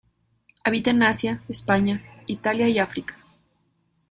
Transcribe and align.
Habita 0.63 0.89
en 0.89 1.03
Asia, 1.03 1.43
España, 1.47 2.01
Italia 2.25 2.67
y 2.67 2.79
África. 2.79 3.19